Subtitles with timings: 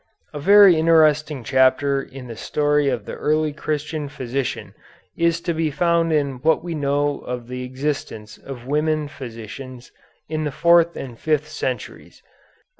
[0.33, 4.73] A very interesting chapter in the story of the early Christian physician
[5.15, 9.91] is to be found in what we know of the existence of women physicians
[10.27, 12.23] in the fourth and fifth centuries.